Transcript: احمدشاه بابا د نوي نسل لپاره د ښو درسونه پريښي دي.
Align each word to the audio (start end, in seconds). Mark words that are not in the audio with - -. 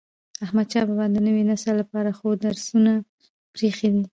احمدشاه 0.45 0.85
بابا 0.89 1.05
د 1.11 1.17
نوي 1.27 1.43
نسل 1.49 1.73
لپاره 1.81 2.09
د 2.11 2.15
ښو 2.17 2.29
درسونه 2.43 2.93
پريښي 3.53 3.89
دي. 3.95 4.03